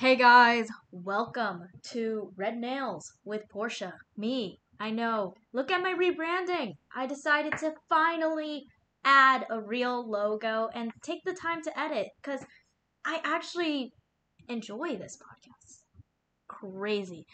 [0.00, 3.92] Hey guys, welcome to Red Nails with Portia.
[4.16, 5.34] Me, I know.
[5.52, 6.76] Look at my rebranding.
[6.96, 8.64] I decided to finally
[9.04, 12.40] add a real logo and take the time to edit because
[13.04, 13.92] I actually
[14.48, 15.82] enjoy this podcast.
[16.48, 17.26] Crazy.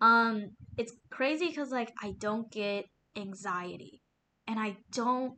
[0.00, 2.84] Um, it's crazy because like I don't get
[3.16, 4.02] anxiety
[4.46, 5.32] and I don't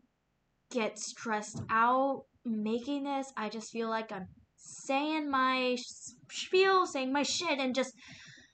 [0.70, 3.32] get stressed out making this.
[3.34, 4.26] I just feel like I'm
[4.58, 5.76] saying my
[6.30, 7.92] spiel, saying my shit, and just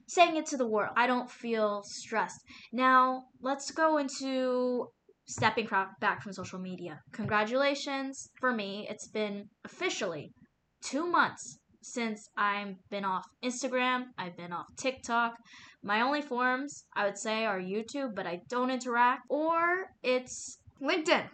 [0.07, 0.93] saying it to the world.
[0.95, 2.41] I don't feel stressed.
[2.71, 4.87] Now, let's go into
[5.25, 5.67] stepping
[5.99, 6.99] back from social media.
[7.13, 8.87] Congratulations for me.
[8.89, 10.33] It's been officially
[10.83, 15.33] two months since I've been off Instagram, I've been off TikTok.
[15.83, 21.27] My only forms, I would say, are YouTube, but I don't interact, or it's LinkedIn.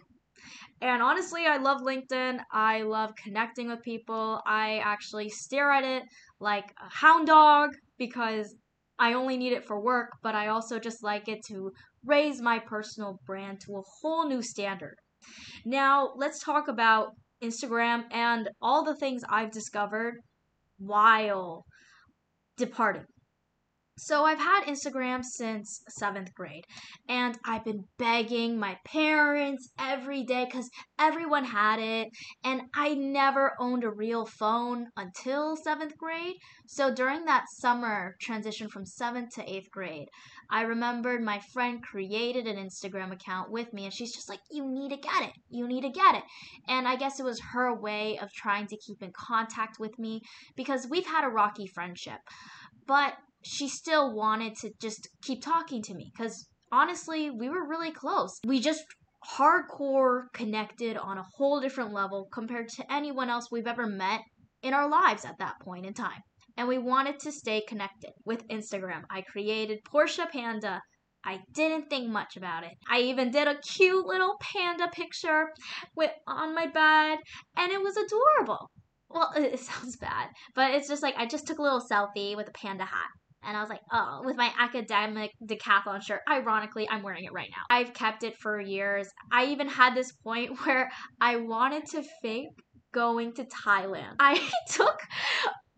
[0.82, 2.40] And honestly, I love LinkedIn.
[2.50, 4.40] I love connecting with people.
[4.46, 6.02] I actually stare at it
[6.40, 8.54] like a hound dog because
[8.98, 11.72] I only need it for work, but I also just like it to
[12.04, 14.96] raise my personal brand to a whole new standard.
[15.64, 20.16] Now, let's talk about Instagram and all the things I've discovered
[20.78, 21.64] while
[22.56, 23.06] departing.
[24.02, 26.64] So I've had Instagram since seventh grade,
[27.06, 32.08] and I've been begging my parents every day because everyone had it,
[32.42, 36.36] and I never owned a real phone until seventh grade.
[36.66, 40.08] So during that summer transition from seventh to eighth grade,
[40.50, 44.66] I remembered my friend created an Instagram account with me, and she's just like, You
[44.66, 45.34] need to get it.
[45.50, 46.24] You need to get it.
[46.68, 50.22] And I guess it was her way of trying to keep in contact with me
[50.56, 52.20] because we've had a rocky friendship.
[52.86, 57.92] But she still wanted to just keep talking to me because honestly, we were really
[57.92, 58.38] close.
[58.46, 58.84] We just
[59.36, 64.20] hardcore connected on a whole different level compared to anyone else we've ever met
[64.62, 66.20] in our lives at that point in time.
[66.56, 69.02] And we wanted to stay connected with Instagram.
[69.10, 70.80] I created Portia Panda.
[71.24, 72.72] I didn't think much about it.
[72.90, 75.46] I even did a cute little panda picture
[75.94, 77.18] with on my bed
[77.56, 78.70] and it was adorable.
[79.08, 82.48] Well, it sounds bad, but it's just like I just took a little selfie with
[82.48, 83.08] a panda hat
[83.42, 86.20] and I was like, oh, with my academic decathlon shirt.
[86.28, 87.74] Ironically, I'm wearing it right now.
[87.74, 89.08] I've kept it for years.
[89.32, 90.90] I even had this point where
[91.20, 92.48] I wanted to fake
[92.92, 94.16] going to Thailand.
[94.18, 95.00] I took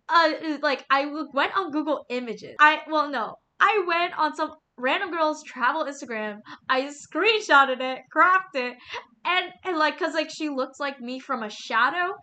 [0.08, 2.56] uh like I went on Google Images.
[2.58, 6.38] I well no, I went on some random girl's travel Instagram.
[6.68, 8.76] I screenshotted it, cropped it,
[9.24, 12.14] and and like cuz like she looks like me from a shadow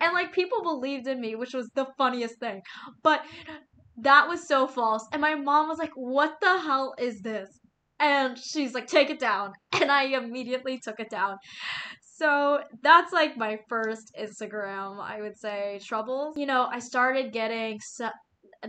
[0.00, 2.62] and like people believed in me, which was the funniest thing.
[3.02, 3.24] But
[4.02, 5.06] that was so false.
[5.12, 7.48] And my mom was like, What the hell is this?
[8.00, 9.52] And she's like, Take it down.
[9.80, 11.36] And I immediately took it down.
[12.16, 16.36] So that's like my first Instagram, I would say, troubles.
[16.36, 18.10] You know, I started getting so-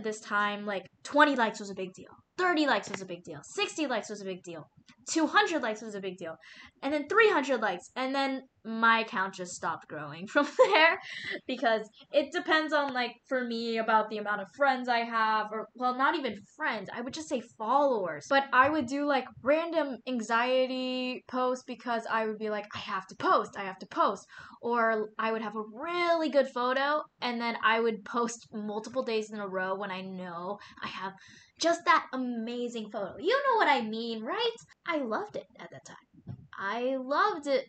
[0.00, 2.12] this time like 20 likes was a big deal.
[2.40, 3.40] 30 likes was a big deal.
[3.42, 4.68] 60 likes was a big deal.
[5.10, 6.36] 200 likes was a big deal.
[6.82, 7.90] And then 300 likes.
[7.96, 10.98] And then my account just stopped growing from there
[11.46, 15.46] because it depends on, like, for me, about the amount of friends I have.
[15.52, 16.88] Or, well, not even friends.
[16.94, 18.26] I would just say followers.
[18.28, 23.06] But I would do, like, random anxiety posts because I would be like, I have
[23.08, 23.56] to post.
[23.58, 24.26] I have to post.
[24.62, 29.30] Or I would have a really good photo and then I would post multiple days
[29.32, 31.12] in a row when I know I have
[31.60, 33.14] just that amazing photo.
[33.18, 34.56] You know what I mean, right?
[34.86, 36.36] I loved it at that time.
[36.58, 37.66] I loved it.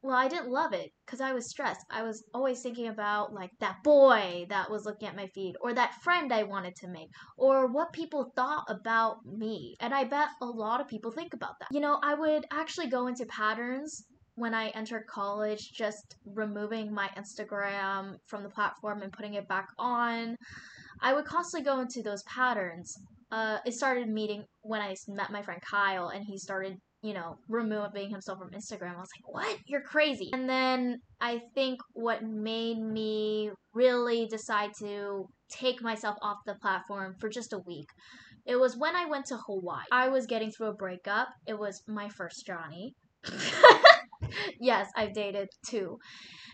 [0.00, 1.84] Well, I didn't love it because I was stressed.
[1.90, 5.74] I was always thinking about like that boy that was looking at my feed, or
[5.74, 9.74] that friend I wanted to make, or what people thought about me.
[9.80, 11.68] And I bet a lot of people think about that.
[11.72, 14.04] You know, I would actually go into patterns
[14.36, 19.66] when I entered college, just removing my Instagram from the platform and putting it back
[19.80, 20.36] on.
[21.00, 22.96] I would constantly go into those patterns
[23.30, 27.38] uh, it started meeting when I met my friend Kyle, and he started, you know,
[27.48, 28.96] removing himself from Instagram.
[28.96, 29.58] I was like, "What?
[29.66, 36.38] You're crazy!" And then I think what made me really decide to take myself off
[36.46, 37.88] the platform for just a week.
[38.46, 39.84] It was when I went to Hawaii.
[39.92, 41.28] I was getting through a breakup.
[41.46, 42.94] It was my first Johnny.
[44.60, 45.98] yes, I've dated two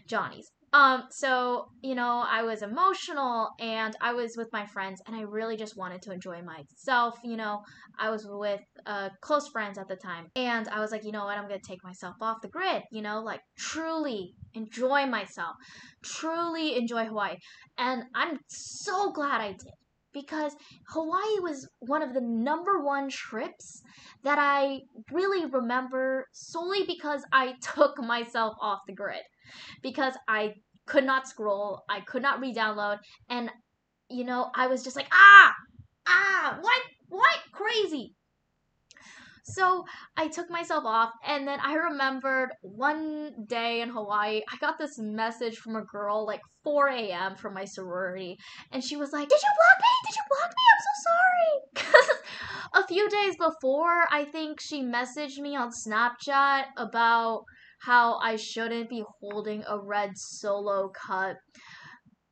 [0.09, 0.51] Johnnies.
[0.75, 5.21] Um, so, you know, I was emotional and I was with my friends and I
[5.21, 7.17] really just wanted to enjoy myself.
[7.23, 7.63] You know,
[7.97, 11.27] I was with uh, close friends at the time and I was like, you know
[11.27, 15.55] what, I'm going to take myself off the grid, you know, like truly enjoy myself,
[16.03, 17.37] truly enjoy Hawaii.
[17.79, 19.75] And I'm so glad I did
[20.13, 20.57] because
[20.89, 23.81] Hawaii was one of the number one trips
[24.25, 24.81] that I
[25.13, 29.23] really remember solely because I took myself off the grid.
[29.83, 30.55] Because I
[30.87, 32.99] could not scroll, I could not re download,
[33.29, 33.51] and
[34.11, 35.55] you know, I was just like, ah,
[36.07, 38.15] ah, what, what, crazy.
[39.47, 39.85] So
[40.17, 44.99] I took myself off, and then I remembered one day in Hawaii, I got this
[44.99, 47.37] message from a girl like 4 a.m.
[47.37, 48.39] from my sorority,
[48.73, 49.89] and she was like, Did you block me?
[50.07, 50.65] Did you block me?
[50.73, 51.61] I'm so sorry.
[51.75, 52.19] Because
[52.85, 57.45] a few days before, I think she messaged me on Snapchat about
[57.85, 61.37] how I shouldn't be holding a red solo cup.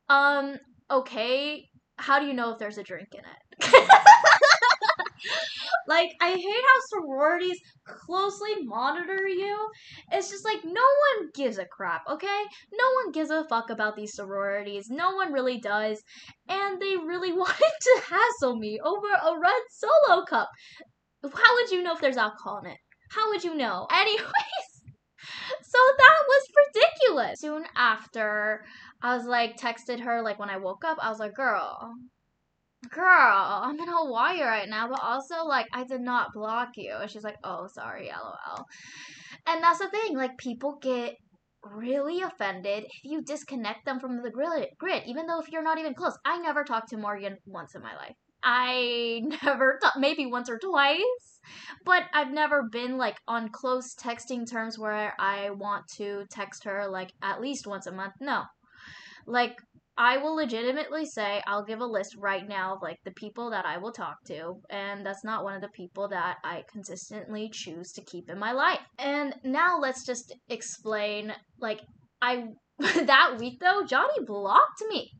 [0.09, 0.57] Um,
[0.91, 1.65] okay,
[1.97, 3.89] how do you know if there's a drink in it?
[5.89, 9.69] like, I hate how sororities closely monitor you.
[10.11, 12.43] It's just like no one gives a crap, okay?
[12.73, 14.89] No one gives a fuck about these sororities.
[14.91, 16.03] No one really does.
[16.49, 20.49] And they really wanted to hassle me over a red solo cup.
[21.23, 22.79] How would you know if there's alcohol in it?
[23.11, 23.87] How would you know?
[23.93, 24.72] Anyways,
[25.73, 27.41] so that was ridiculous.
[27.41, 28.65] Soon after,
[29.03, 31.95] I was like, texted her, like when I woke up, I was like, girl,
[32.91, 36.95] girl, I'm in Hawaii right now, but also, like, I did not block you.
[37.01, 38.67] And she's like, oh, sorry, lol.
[39.47, 41.15] And that's the thing, like, people get
[41.65, 45.95] really offended if you disconnect them from the grid, even though if you're not even
[45.95, 46.19] close.
[46.27, 48.17] I never talked to Morgan once in my life.
[48.43, 51.41] I never thought maybe once or twice,
[51.85, 56.87] but I've never been like on close texting terms where I want to text her
[56.89, 58.15] like at least once a month.
[58.21, 58.44] No.
[59.27, 59.56] Like
[59.97, 63.67] I will legitimately say I'll give a list right now of like the people that
[63.67, 67.93] I will talk to, and that's not one of the people that I consistently choose
[67.93, 68.81] to keep in my life.
[68.99, 71.81] And now let's just explain like
[72.23, 72.47] I
[72.79, 75.12] that week though, Johnny blocked me.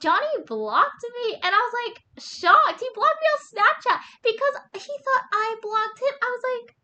[0.00, 2.80] Johnny blocked me, and I was like shocked.
[2.80, 6.14] He blocked me on Snapchat because he thought I blocked him.
[6.22, 6.76] I was like,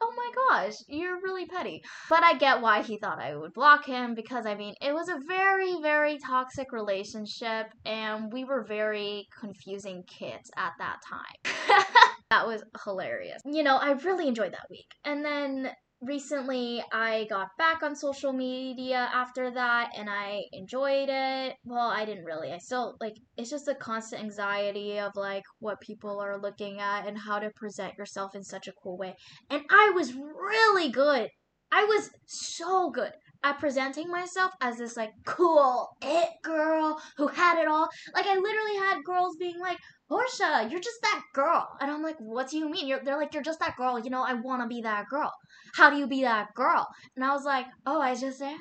[0.00, 1.82] oh my gosh, you're really petty.
[2.08, 5.08] But I get why he thought I would block him because I mean, it was
[5.08, 11.84] a very, very toxic relationship and we were very confusing kids at that time.
[12.30, 13.40] that was hilarious.
[13.44, 14.88] You know, I really enjoyed that week.
[15.04, 15.70] And then
[16.06, 21.54] recently I got back on social media after that and I enjoyed it.
[21.64, 22.52] Well, I didn't really.
[22.52, 27.06] I still like it's just a constant anxiety of like what people are looking at
[27.06, 29.14] and how to present yourself in such a cool way.
[29.50, 31.28] And I was really good.
[31.72, 33.12] I was so good
[33.42, 36.83] at presenting myself as this like cool it girl
[37.16, 37.88] who had it all.
[38.14, 41.66] Like I literally had girls being like, Portia, you're just that girl.
[41.80, 42.86] And I'm like, what do you mean?
[42.86, 43.98] You're, they're like, you're just that girl.
[43.98, 45.32] You know, I want to be that girl.
[45.74, 46.86] How do you be that girl?
[47.16, 48.58] And I was like, oh, I just am.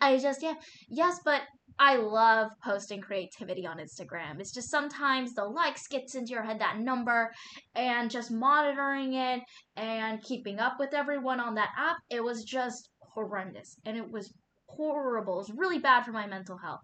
[0.00, 0.56] I just am.
[0.88, 1.42] Yes, but
[1.78, 4.40] I love posting creativity on Instagram.
[4.40, 7.30] It's just sometimes the likes gets into your head, that number,
[7.74, 9.40] and just monitoring it
[9.76, 11.96] and keeping up with everyone on that app.
[12.10, 13.76] It was just horrendous.
[13.84, 14.32] And it was
[14.66, 15.34] horrible.
[15.34, 16.80] It was really bad for my mental health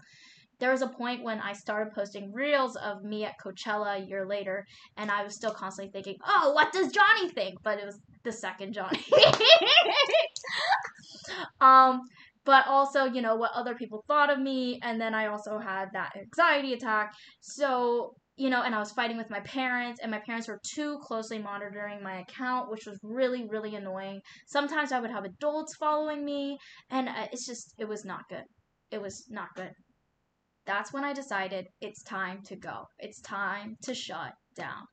[0.60, 4.26] there was a point when I started posting reels of me at Coachella a year
[4.26, 4.66] later,
[4.96, 7.58] and I was still constantly thinking, oh, what does Johnny think?
[7.62, 9.04] But it was the second Johnny.
[11.60, 12.02] um,
[12.44, 15.88] but also, you know, what other people thought of me, and then I also had
[15.92, 17.12] that anxiety attack.
[17.40, 20.98] So, you know, and I was fighting with my parents, and my parents were too
[21.02, 24.20] closely monitoring my account, which was really, really annoying.
[24.46, 26.58] Sometimes I would have adults following me,
[26.90, 28.44] and uh, it's just, it was not good.
[28.90, 29.72] It was not good
[30.66, 32.88] that's when I decided it's time to go.
[32.98, 34.86] It's time to shut down.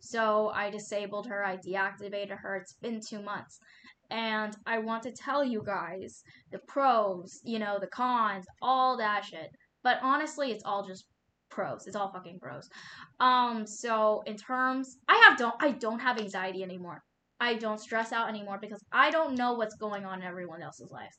[0.00, 2.56] So I disabled her, I deactivated her.
[2.56, 3.58] It's been two months.
[4.10, 9.24] And I want to tell you guys the pros, you know, the cons, all that
[9.24, 9.50] shit.
[9.82, 11.06] But honestly, it's all just
[11.50, 11.86] pros.
[11.86, 12.68] It's all fucking pros.
[13.20, 17.02] Um, so in terms I have don't I don't have anxiety anymore.
[17.40, 20.90] I don't stress out anymore because I don't know what's going on in everyone else's
[20.90, 21.16] lives.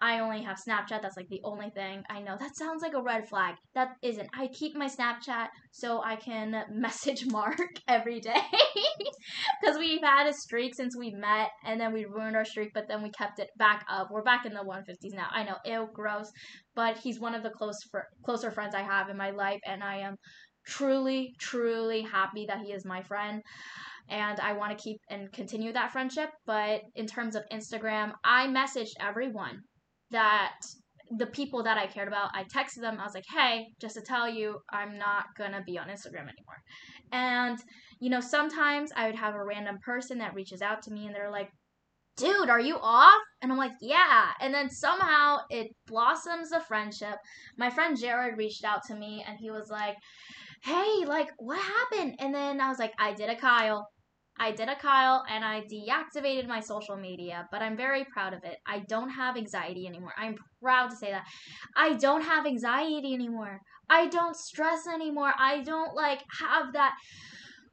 [0.00, 1.02] I only have Snapchat.
[1.02, 2.36] That's like the only thing I know.
[2.38, 3.56] That sounds like a red flag.
[3.74, 4.28] That isn't.
[4.34, 8.40] I keep my Snapchat so I can message Mark every day.
[9.60, 12.88] Because we've had a streak since we met and then we ruined our streak, but
[12.88, 14.08] then we kept it back up.
[14.10, 15.26] We're back in the 150s now.
[15.30, 16.30] I know, ew, gross.
[16.74, 19.84] But he's one of the close fr- closer friends I have in my life, and
[19.84, 20.16] I am
[20.66, 23.42] truly, truly happy that he is my friend
[24.08, 26.30] and I want to keep and continue that friendship.
[26.46, 29.62] But in terms of Instagram, I messaged everyone
[30.10, 30.54] that
[31.18, 32.98] the people that I cared about, I texted them.
[33.00, 36.28] I was like, hey, just to tell you, I'm not going to be on Instagram
[36.28, 36.62] anymore.
[37.12, 37.58] And,
[38.00, 41.14] you know, sometimes I would have a random person that reaches out to me and
[41.14, 41.50] they're like,
[42.16, 43.20] dude, are you off?
[43.42, 44.28] And I'm like, yeah.
[44.40, 47.16] And then somehow it blossoms a friendship.
[47.58, 49.96] My friend Jared reached out to me and he was like,
[50.62, 52.16] hey, like, what happened?
[52.20, 53.88] And then I was like, I did a Kyle.
[54.40, 58.42] I did a Kyle and I deactivated my social media, but I'm very proud of
[58.42, 58.56] it.
[58.66, 60.14] I don't have anxiety anymore.
[60.16, 61.26] I'm proud to say that.
[61.76, 63.60] I don't have anxiety anymore.
[63.90, 65.34] I don't stress anymore.
[65.38, 66.94] I don't like have that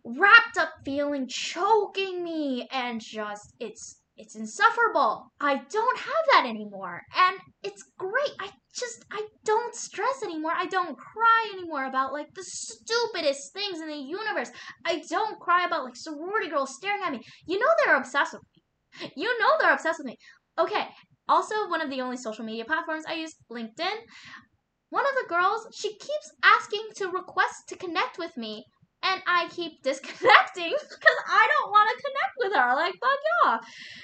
[0.03, 5.31] wrapped up feeling choking me and just it's it's insufferable.
[5.39, 7.01] I don't have that anymore.
[7.15, 8.31] And it's great.
[8.39, 10.53] I just I don't stress anymore.
[10.55, 14.51] I don't cry anymore about like the stupidest things in the universe.
[14.85, 17.21] I don't cry about like sorority girls staring at me.
[17.47, 19.11] You know they're obsessed with me.
[19.15, 20.17] You know they're obsessed with me.
[20.59, 20.87] Okay.
[21.29, 23.97] Also, one of the only social media platforms I use, LinkedIn.
[24.89, 28.65] One of the girls, she keeps asking to request to connect with me
[29.03, 32.75] and I keep disconnecting because I don't want to connect with her.
[32.75, 33.57] Like, fuck yeah.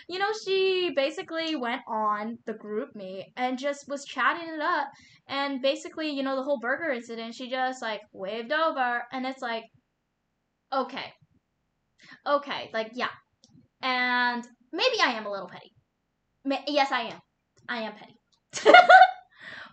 [0.09, 4.87] You know, she basically went on the GroupMe and just was chatting it up.
[5.27, 9.03] And basically, you know, the whole burger incident, she just like waved over.
[9.11, 9.63] And it's like,
[10.73, 11.13] okay.
[12.27, 12.69] Okay.
[12.73, 13.09] Like, yeah.
[13.81, 15.71] And maybe I am a little petty.
[16.67, 17.19] Yes, I am.
[17.69, 18.75] I am petty.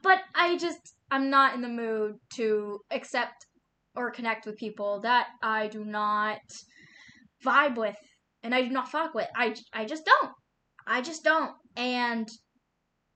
[0.03, 3.47] but I just, I'm not in the mood to accept
[3.97, 6.41] or connect with people that I do not
[7.45, 7.97] vibe with
[8.43, 9.29] and I do not fuck with.
[9.37, 10.33] I, I just don't.
[10.87, 11.53] I just don't.
[11.77, 12.29] And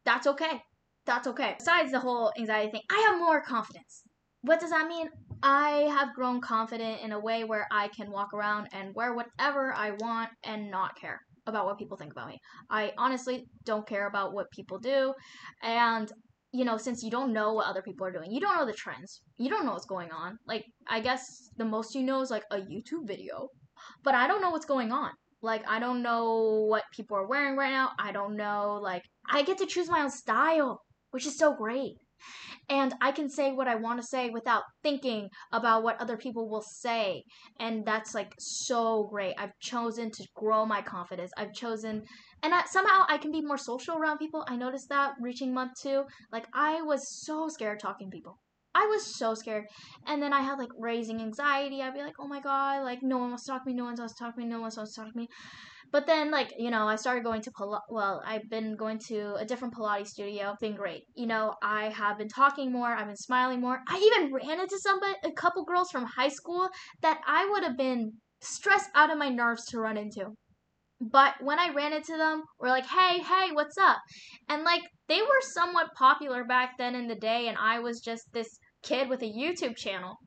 [0.05, 0.61] that's okay.
[1.07, 1.55] That's okay.
[1.59, 4.03] Besides the whole anxiety thing, I have more confidence.
[4.43, 5.09] What does that mean?
[5.43, 9.75] I have grown confident in a way where I can walk around and wear whatever
[9.75, 12.39] I want and not care about what people think about me.
[12.71, 15.13] I honestly don't care about what people do.
[15.63, 16.11] And
[16.55, 18.73] you know, since you don't know what other people are doing, you don't know the
[18.73, 20.39] trends, you don't know what's going on.
[20.47, 23.49] Like, I guess the most you know is like a YouTube video,
[24.05, 25.11] but I don't know what's going on.
[25.43, 27.91] Like, I don't know what people are wearing right now.
[27.99, 30.81] I don't know, like, I get to choose my own style,
[31.11, 31.97] which is so great
[32.69, 36.49] and I can say what I want to say without thinking about what other people
[36.49, 37.25] will say.
[37.61, 39.35] And that's like so great.
[39.39, 41.33] I've chosen to grow my confidence.
[41.37, 42.03] I've chosen,
[42.43, 44.45] and I, somehow I can be more social around people.
[44.49, 48.39] I noticed that reaching month two, like I was so scared talking to people.
[48.75, 49.65] I was so scared.
[50.07, 51.81] And then I had like raising anxiety.
[51.81, 53.85] I'd be like, oh my God, like no one wants to talk to me, no
[53.85, 55.29] one wants to talk to me, no one wants to talk to me.
[55.93, 59.35] But then, like, you know, I started going to, Pil- well, I've been going to
[59.35, 60.51] a different Pilates studio.
[60.51, 61.03] It's been great.
[61.15, 62.89] You know, I have been talking more.
[62.89, 63.79] I've been smiling more.
[63.89, 66.69] I even ran into somebody, a couple girls from high school
[67.03, 70.35] that I would have been stressed out of my nerves to run into.
[71.01, 73.99] But when I ran into them, we're like, hey, hey, what's up?
[74.49, 78.25] And like, they were somewhat popular back then in the day, and I was just
[78.33, 78.49] this
[78.85, 80.19] kid with a YouTube channel.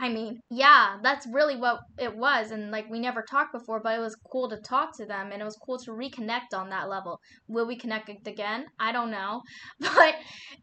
[0.00, 2.50] I mean, yeah, that's really what it was.
[2.50, 5.42] And like, we never talked before, but it was cool to talk to them and
[5.42, 7.20] it was cool to reconnect on that level.
[7.48, 8.66] Will we connect again?
[8.78, 9.42] I don't know.
[9.80, 10.14] But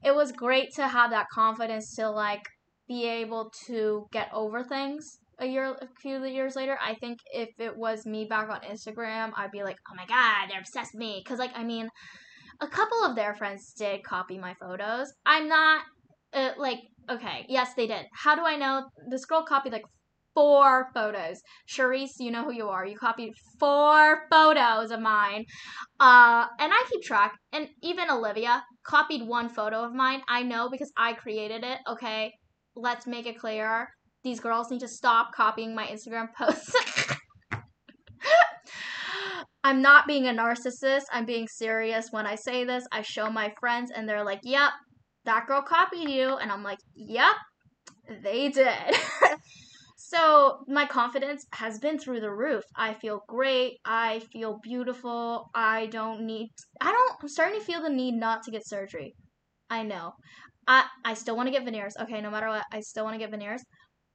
[0.04, 2.44] it was great to have that confidence to like
[2.88, 6.78] be able to get over things a year, a few years later.
[6.82, 10.50] I think if it was me back on Instagram, I'd be like, oh my God,
[10.50, 11.24] they're obsessed with me.
[11.28, 11.90] Cause like, I mean,
[12.62, 15.12] a couple of their friends did copy my photos.
[15.26, 15.82] I'm not
[16.34, 18.06] uh, like Okay, yes, they did.
[18.14, 18.84] How do I know?
[19.10, 19.86] This girl copied like
[20.34, 21.42] four photos.
[21.68, 22.86] Charisse, you know who you are.
[22.86, 25.46] You copied four photos of mine.
[26.00, 27.34] Uh, and I keep track.
[27.54, 30.22] And even Olivia copied one photo of mine.
[30.28, 31.80] I know because I created it.
[31.88, 32.34] Okay,
[32.76, 33.88] let's make it clear.
[34.24, 36.76] These girls need to stop copying my Instagram posts.
[39.64, 41.06] I'm not being a narcissist.
[41.12, 42.86] I'm being serious when I say this.
[42.92, 44.74] I show my friends and they're like, yep,
[45.26, 46.38] that girl copied you.
[46.38, 47.36] And I'm like, yep,
[48.24, 48.70] they did.
[49.98, 52.64] so my confidence has been through the roof.
[52.76, 53.78] I feel great.
[53.86, 55.50] I feel beautiful.
[55.54, 56.50] I don't need,
[56.82, 59.16] I don't, I'm starting to feel the need not to get surgery.
[59.70, 60.14] I know.
[60.68, 61.96] I, I still want to get veneers.
[62.00, 63.62] Okay, no matter what, I still want to get veneers.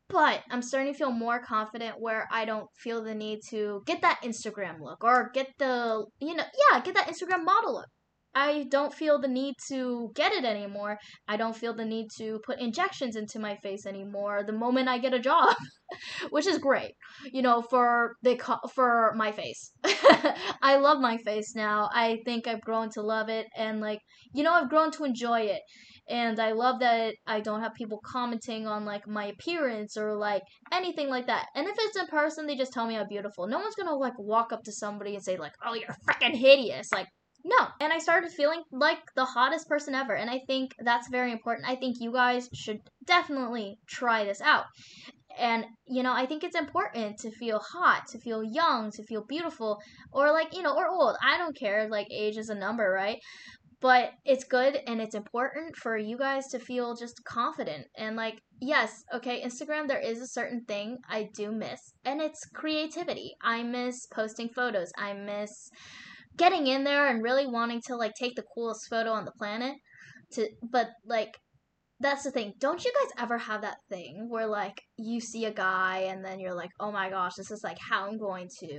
[0.08, 4.02] But I'm starting to feel more confident where I don't feel the need to get
[4.02, 7.86] that Instagram look or get the, you know, yeah, get that Instagram model look.
[8.34, 10.98] I don't feel the need to get it anymore.
[11.26, 14.98] I don't feel the need to put injections into my face anymore the moment I
[14.98, 15.56] get a job,
[16.30, 16.92] which is great.
[17.32, 18.38] You know, for the
[18.74, 19.72] for my face.
[20.62, 21.88] I love my face now.
[21.92, 24.00] I think I've grown to love it and like,
[24.32, 25.62] you know, I've grown to enjoy it.
[26.08, 30.42] And I love that I don't have people commenting on like my appearance or like
[30.72, 31.46] anything like that.
[31.54, 33.46] And if it's in person, they just tell me I'm beautiful.
[33.46, 36.90] No one's gonna like walk up to somebody and say like, "Oh, you're freaking hideous."
[36.92, 37.06] Like,
[37.44, 37.68] no.
[37.80, 40.14] And I started feeling like the hottest person ever.
[40.14, 41.68] And I think that's very important.
[41.68, 44.64] I think you guys should definitely try this out.
[45.38, 49.24] And, you know, I think it's important to feel hot, to feel young, to feel
[49.24, 49.78] beautiful,
[50.12, 51.16] or like, you know, or old.
[51.22, 51.88] I don't care.
[51.88, 53.18] Like, age is a number, right?
[53.80, 57.86] But it's good and it's important for you guys to feel just confident.
[57.96, 62.44] And, like, yes, okay, Instagram, there is a certain thing I do miss, and it's
[62.44, 63.32] creativity.
[63.42, 64.92] I miss posting photos.
[64.98, 65.70] I miss
[66.36, 69.74] getting in there and really wanting to like take the coolest photo on the planet
[70.32, 71.36] to but like
[72.00, 72.54] that's the thing.
[72.58, 76.40] Don't you guys ever have that thing where like you see a guy and then
[76.40, 78.78] you're like, oh my gosh, this is like how I'm going to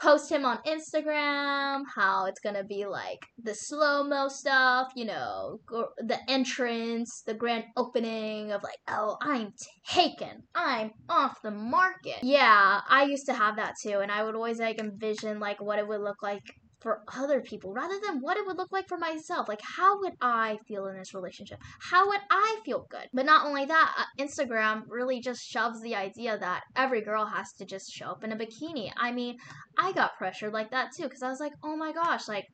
[0.00, 5.60] post him on Instagram, how it's gonna be like the slow mo stuff, you know,
[5.98, 9.52] the entrance, the grand opening of like, oh, I'm
[9.88, 12.18] taken, I'm off the market.
[12.22, 15.78] Yeah, I used to have that too, and I would always like envision like what
[15.78, 16.42] it would look like
[16.80, 19.48] for other people rather than what it would look like for myself.
[19.48, 21.58] Like, how would I feel in this relationship?
[21.80, 23.08] How would I feel good?
[23.12, 27.52] But not only that, uh, Instagram really just shoves the idea that every girl has
[27.54, 28.92] to just show up in a bikini.
[28.96, 29.36] I mean,
[29.78, 32.46] I got pressured like that too because I was like, oh my gosh, like,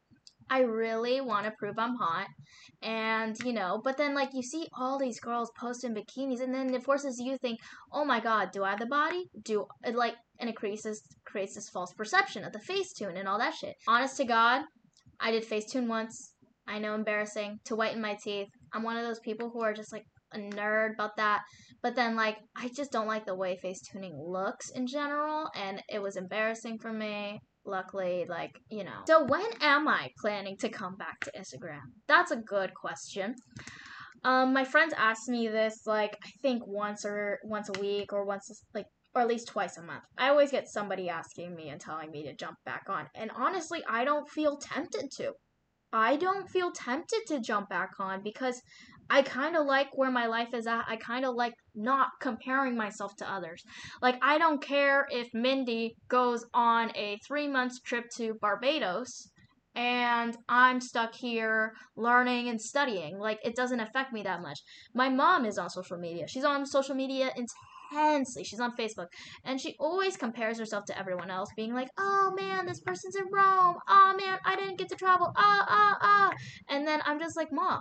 [0.50, 2.26] I really want to prove I'm hot.
[2.83, 6.75] And, you know, but then, like, you see all these girls posting bikinis, and then
[6.75, 7.61] it forces you to think,
[7.93, 9.25] oh my god, do I have the body?
[9.43, 13.38] Do, like, and it creates this, creates this false perception of the Facetune and all
[13.38, 13.75] that shit.
[13.88, 14.62] Honest to God,
[15.21, 16.33] I did Facetune once.
[16.67, 17.59] I know, embarrassing.
[17.67, 18.49] To whiten my teeth.
[18.73, 21.43] I'm one of those people who are just, like, a nerd about that.
[21.83, 26.00] But then, like, I just don't like the way Facetuning looks in general, and it
[26.00, 30.97] was embarrassing for me luckily like you know so when am i planning to come
[30.97, 33.35] back to instagram that's a good question
[34.25, 38.25] um my friends ask me this like i think once or once a week or
[38.25, 41.80] once like or at least twice a month i always get somebody asking me and
[41.80, 45.33] telling me to jump back on and honestly i don't feel tempted to
[45.92, 48.61] i don't feel tempted to jump back on because
[49.11, 50.85] I kind of like where my life is at.
[50.88, 53.62] I kind of like not comparing myself to others.
[54.00, 59.28] Like, I don't care if Mindy goes on a three month trip to Barbados
[59.75, 63.18] and I'm stuck here learning and studying.
[63.18, 64.61] Like, it doesn't affect me that much.
[64.94, 66.26] My mom is on social media.
[66.28, 67.30] She's on social media
[67.93, 68.45] intensely.
[68.45, 69.09] She's on Facebook.
[69.45, 73.25] And she always compares herself to everyone else, being like, oh man, this person's in
[73.25, 73.76] Rome.
[73.88, 75.33] Oh man, I didn't get to travel.
[75.37, 76.33] Ah, ah, ah.
[76.69, 77.81] And then I'm just like, Mom,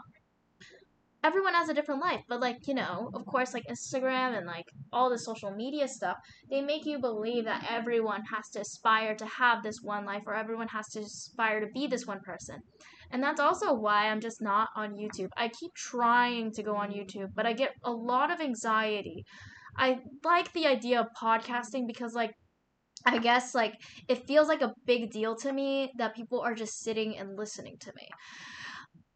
[1.23, 4.65] everyone has a different life but like you know of course like instagram and like
[4.91, 6.17] all the social media stuff
[6.49, 10.35] they make you believe that everyone has to aspire to have this one life or
[10.35, 12.57] everyone has to aspire to be this one person
[13.11, 16.91] and that's also why i'm just not on youtube i keep trying to go on
[16.91, 19.23] youtube but i get a lot of anxiety
[19.77, 22.33] i like the idea of podcasting because like
[23.05, 23.73] I guess like
[24.07, 27.75] it feels like a big deal to me that people are just sitting and listening
[27.81, 28.07] to me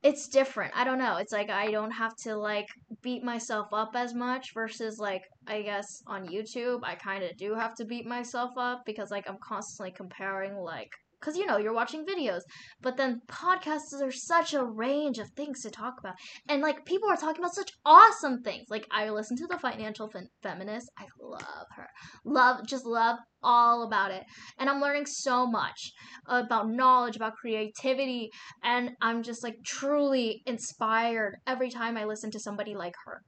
[0.04, 0.74] it's different.
[0.76, 1.18] I don't know.
[1.18, 2.68] It's like I don't have to like
[3.02, 7.56] beat myself up as much versus like I guess on YouTube I kind of do
[7.56, 11.74] have to beat myself up because like I'm constantly comparing like because you know you're
[11.74, 12.42] watching videos
[12.82, 16.16] but then podcasts are such a range of things to talk about
[16.48, 18.66] and like people are talking about such awesome things.
[18.70, 20.10] Like i listen to the financial
[20.44, 20.90] feminist.
[20.98, 21.88] I love her.
[22.26, 24.24] Love just love all about it
[24.58, 25.92] and i'm learning so much
[26.28, 28.32] about knowledge about creativity
[28.64, 33.22] and i'm just like truly inspired every time i listen to somebody like her.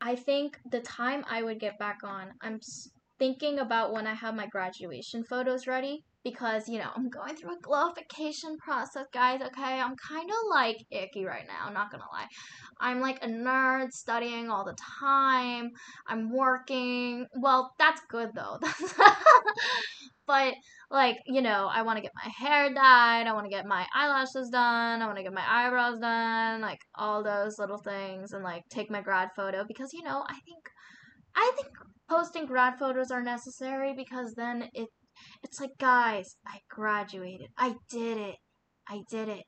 [0.00, 2.60] I think the time i would get back on i'm
[3.18, 7.52] thinking about when i have my graduation photos ready because you know I'm going through
[7.52, 9.40] a glorification process, guys.
[9.40, 11.70] Okay, I'm kind of like icky right now.
[11.72, 12.26] Not gonna lie.
[12.80, 15.70] I'm like a nerd, studying all the time.
[16.06, 17.26] I'm working.
[17.40, 18.58] Well, that's good though.
[20.26, 20.54] but
[20.90, 23.26] like you know, I want to get my hair dyed.
[23.26, 25.02] I want to get my eyelashes done.
[25.02, 26.60] I want to get my eyebrows done.
[26.60, 30.34] Like all those little things, and like take my grad photo because you know I
[30.34, 30.64] think
[31.36, 31.68] I think
[32.08, 34.88] posting grad photos are necessary because then it
[35.42, 37.48] it's like, guys, I graduated.
[37.56, 38.36] I did it.
[38.88, 39.44] I did it.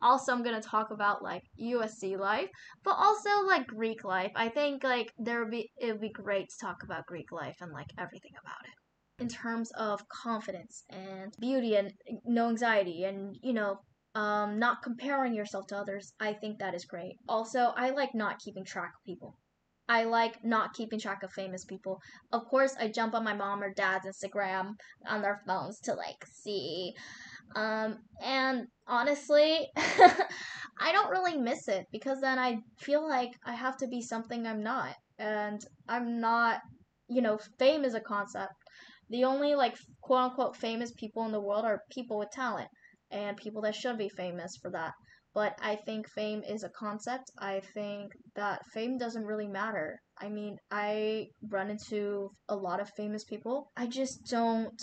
[0.00, 2.48] Also, I'm gonna talk about like USC life,
[2.84, 4.30] but also like Greek life.
[4.36, 7.56] I think like there would be it would be great to talk about Greek life
[7.60, 11.92] and like everything about it in terms of confidence and beauty and
[12.24, 13.78] no anxiety and you know
[14.14, 16.12] um, not comparing yourself to others.
[16.20, 17.16] I think that is great.
[17.28, 19.36] Also, I like not keeping track of people.
[19.88, 22.00] I like not keeping track of famous people.
[22.32, 24.74] Of course, I jump on my mom or dad's Instagram
[25.06, 26.94] on their phones to like see.
[27.54, 33.76] Um, and honestly, I don't really miss it because then I feel like I have
[33.78, 34.94] to be something I'm not.
[35.18, 36.60] And I'm not,
[37.08, 38.54] you know, fame is a concept.
[39.10, 42.68] The only like quote unquote famous people in the world are people with talent
[43.10, 44.92] and people that should be famous for that
[45.34, 47.32] but I think fame is a concept.
[47.40, 50.00] I think that fame doesn't really matter.
[50.16, 53.72] I mean, I run into a lot of famous people.
[53.76, 54.80] I just don't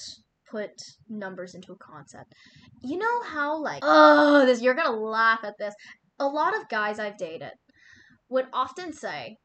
[0.50, 0.72] put
[1.08, 2.34] numbers into a concept.
[2.84, 5.74] You know how like oh this you're gonna laugh at this.
[6.20, 7.54] A lot of guys I've dated
[8.30, 9.38] would often say,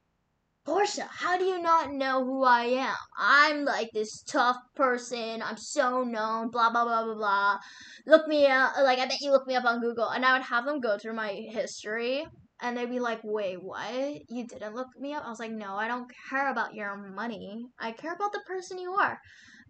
[0.67, 2.97] Portia, how do you not know who I am?
[3.17, 5.41] I'm like this tough person.
[5.41, 6.51] I'm so known.
[6.51, 7.59] Blah blah blah blah blah.
[8.05, 8.73] Look me up.
[8.83, 10.99] Like I bet you look me up on Google, and I would have them go
[10.99, 12.27] through my history
[12.61, 14.31] and they'd be like, wait, what?
[14.31, 15.25] You didn't look me up?
[15.25, 17.67] I was like, no, I don't care about your money.
[17.79, 19.21] I care about the person you are.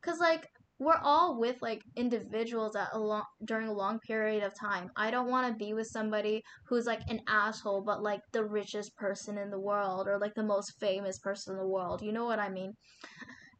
[0.01, 4.53] Because, like, we're all with like individuals at a long during a long period of
[4.59, 4.91] time.
[4.97, 8.95] I don't want to be with somebody who's like an asshole but like the richest
[8.97, 12.03] person in the world or like the most famous person in the world.
[12.03, 12.75] You know what I mean?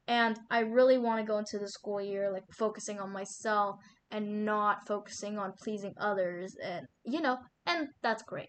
[0.09, 3.77] And I really want to go into the school year like focusing on myself
[4.11, 8.49] and not focusing on pleasing others and you know, and that's great.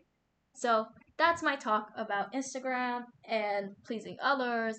[0.56, 0.86] So,
[1.18, 4.78] that's my talk about Instagram and pleasing others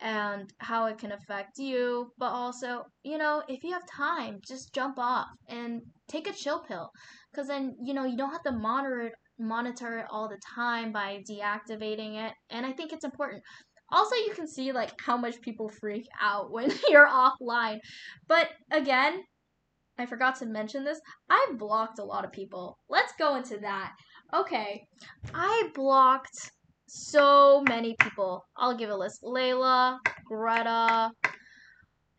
[0.00, 2.12] and how it can affect you.
[2.18, 6.60] But also, you know, if you have time, just jump off and take a chill
[6.60, 6.90] pill.
[7.30, 10.92] Because then, you know, you don't have to monitor it, monitor it all the time
[10.92, 12.32] by deactivating it.
[12.50, 13.42] And I think it's important.
[13.90, 17.78] Also, you can see like how much people freak out when you're offline.
[18.28, 19.22] But again,
[19.98, 21.00] I forgot to mention this.
[21.28, 22.78] I blocked a lot of people.
[22.88, 23.92] Let's go into that.
[24.32, 24.82] Okay,
[25.34, 26.52] I blocked
[26.88, 28.44] so many people.
[28.56, 29.22] I'll give a list.
[29.22, 31.10] Layla, Greta, I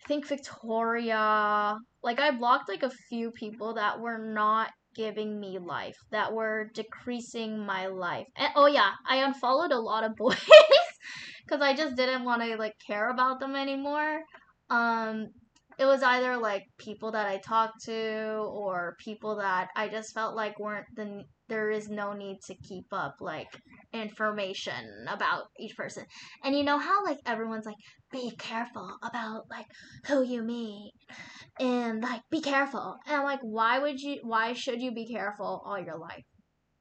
[0.08, 1.77] think Victoria.
[2.03, 6.71] Like I blocked like a few people that were not giving me life, that were
[6.73, 8.27] decreasing my life.
[8.38, 10.38] And oh yeah, I unfollowed a lot of boys
[11.47, 14.21] cuz I just didn't want to like care about them anymore.
[14.69, 15.27] Um
[15.77, 20.36] it was either like people that I talked to or people that I just felt
[20.36, 23.47] like weren't the there is no need to keep up like
[23.93, 26.06] information about each person.
[26.43, 27.75] And you know how like everyone's like
[28.12, 29.65] be careful about like
[30.06, 30.93] who you meet
[31.60, 32.97] and like be careful.
[33.08, 36.23] And like why would you why should you be careful all your life?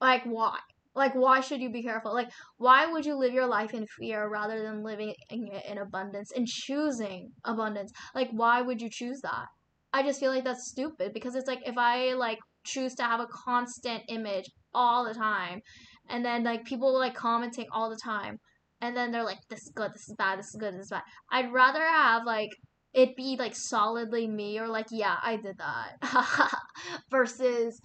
[0.01, 0.59] Like why?
[0.94, 2.12] Like why should you be careful?
[2.12, 6.33] Like why would you live your life in fear rather than living in, in abundance
[6.35, 7.92] and choosing abundance?
[8.14, 9.47] Like why would you choose that?
[9.92, 13.21] I just feel like that's stupid because it's like if I like choose to have
[13.21, 15.61] a constant image all the time
[16.09, 18.38] and then like people like commenting all the time.
[18.81, 20.90] And then they're like this is good this is bad this is good this is
[20.90, 21.03] bad.
[21.31, 22.51] I'd rather have like
[22.94, 26.51] it be like solidly me or like yeah i did that.
[27.11, 27.81] Versus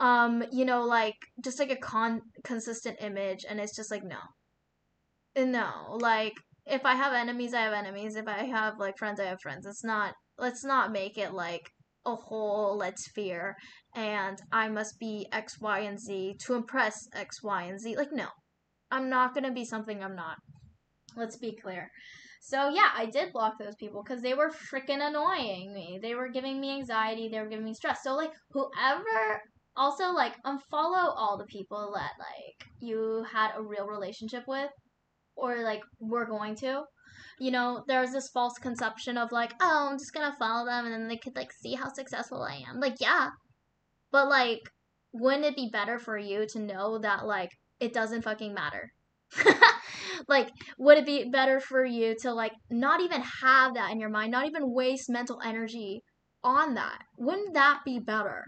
[0.00, 4.18] um you know like just like a con consistent image and it's just like no.
[5.36, 6.34] No like
[6.66, 8.16] if i have enemies i have enemies.
[8.16, 9.66] If i have like friends i have friends.
[9.66, 11.70] It's not let's not make it like
[12.04, 13.56] a whole let's fear
[13.94, 17.96] and I must be X, Y, and Z to impress X, Y, and Z.
[17.96, 18.28] Like, no.
[18.90, 20.36] I'm not gonna be something I'm not.
[21.16, 21.90] Let's be clear.
[22.42, 25.98] So yeah, I did block those people because they were freaking annoying me.
[26.02, 27.28] They were giving me anxiety.
[27.28, 28.02] They were giving me stress.
[28.02, 29.40] So like whoever,
[29.76, 34.70] also like unfollow all the people that like you had a real relationship with,
[35.36, 36.82] or like were going to
[37.38, 40.94] you know, there's this false conception of like, oh, I'm just gonna follow them and
[40.94, 42.80] then they could like see how successful I am.
[42.80, 43.30] Like, yeah.
[44.10, 44.60] But like,
[45.12, 48.92] wouldn't it be better for you to know that like it doesn't fucking matter?
[50.28, 54.10] like, would it be better for you to like not even have that in your
[54.10, 56.02] mind, not even waste mental energy
[56.44, 56.98] on that?
[57.18, 58.44] Wouldn't that be better?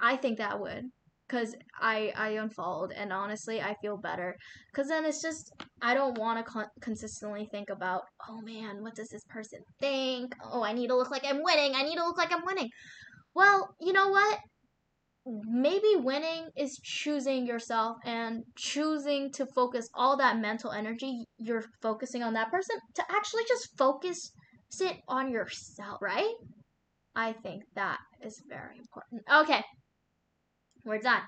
[0.00, 0.90] I think that would
[1.30, 4.36] because I I unfollowed and honestly I feel better.
[4.72, 8.94] Because then it's just I don't want to con- consistently think about oh man what
[8.94, 10.34] does this person think?
[10.42, 11.74] Oh I need to look like I'm winning.
[11.74, 12.68] I need to look like I'm winning.
[13.34, 14.38] Well you know what?
[15.26, 22.22] Maybe winning is choosing yourself and choosing to focus all that mental energy you're focusing
[22.22, 24.32] on that person to actually just focus
[24.70, 26.34] sit on yourself right?
[27.14, 29.22] I think that is very important.
[29.42, 29.62] Okay
[30.84, 31.22] we're done.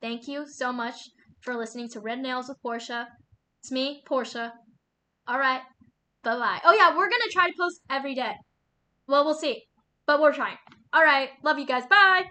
[0.00, 0.94] Thank you so much
[1.42, 3.08] for listening to Red Nails with Portia.
[3.62, 4.52] It's me, Portia.
[5.26, 5.60] All right.
[6.22, 6.60] Bye bye.
[6.64, 8.32] Oh, yeah, we're going to try to post every day.
[9.06, 9.62] Well, we'll see.
[10.06, 10.56] But we're trying.
[10.92, 11.30] All right.
[11.44, 11.86] Love you guys.
[11.86, 12.30] Bye.